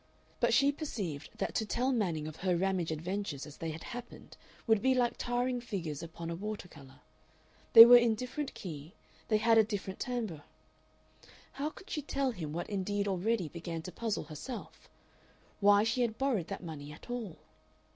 [0.39, 4.35] But she perceived that to tell Manning of her Ramage adventures as they had happened
[4.65, 7.01] would be like tarring figures upon a water color.
[7.73, 8.95] They were in different key,
[9.27, 10.43] they had a different timbre.
[11.51, 14.89] How could she tell him what indeed already began to puzzle herself,
[15.59, 17.37] why she had borrowed that money at all?